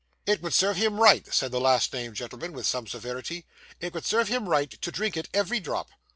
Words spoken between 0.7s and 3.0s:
him right,' said the last named gentleman, with some